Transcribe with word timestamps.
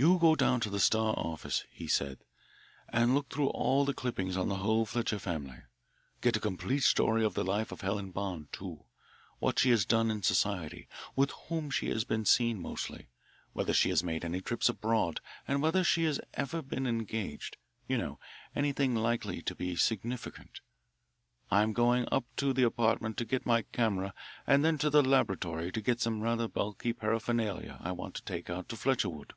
"You 0.00 0.16
go 0.16 0.36
down 0.36 0.60
to 0.60 0.70
the 0.70 0.78
Star 0.78 1.12
office," 1.18 1.64
he 1.72 1.88
said, 1.88 2.20
"and 2.88 3.16
look 3.16 3.30
through 3.30 3.48
all 3.48 3.84
the 3.84 3.92
clippings 3.92 4.36
on 4.36 4.48
the 4.48 4.54
whole 4.58 4.86
Fletcher 4.86 5.18
family. 5.18 5.58
Get 6.20 6.36
a 6.36 6.40
complete 6.40 6.84
story 6.84 7.24
of 7.24 7.34
the 7.34 7.42
life 7.42 7.72
of 7.72 7.80
Helen 7.80 8.12
Bond, 8.12 8.52
too 8.52 8.84
what 9.40 9.58
she 9.58 9.70
has 9.70 9.84
done 9.84 10.08
in 10.08 10.22
society, 10.22 10.86
with 11.16 11.32
whom 11.48 11.68
she 11.68 11.88
has 11.88 12.04
been 12.04 12.24
seen 12.24 12.62
mostly, 12.62 13.08
whether 13.54 13.72
she 13.74 13.88
has 13.88 14.04
made 14.04 14.24
any 14.24 14.40
trips 14.40 14.68
abroad, 14.68 15.20
and 15.48 15.62
whether 15.62 15.82
she 15.82 16.04
has 16.04 16.20
ever 16.34 16.62
been 16.62 16.86
engaged 16.86 17.56
you 17.88 17.98
know, 17.98 18.20
anything 18.54 18.94
likely 18.94 19.42
to 19.42 19.52
be 19.56 19.74
significant. 19.74 20.60
I'm 21.50 21.72
going 21.72 22.06
up 22.12 22.24
to 22.36 22.52
the 22.52 22.62
apartment 22.62 23.16
to 23.16 23.24
get 23.24 23.44
my 23.44 23.62
camera 23.62 24.14
and 24.46 24.64
then 24.64 24.78
to 24.78 24.90
the 24.90 25.02
laboratory 25.02 25.72
to 25.72 25.80
get 25.80 26.00
some 26.00 26.20
rather 26.20 26.46
bulky 26.46 26.92
paraphernalia 26.92 27.78
I 27.82 27.90
want 27.90 28.14
to 28.14 28.22
take 28.22 28.48
out 28.48 28.68
to 28.68 28.76
Fletcherwood. 28.76 29.32